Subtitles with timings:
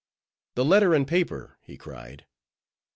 [0.55, 2.25] "The letter and paper," he cried.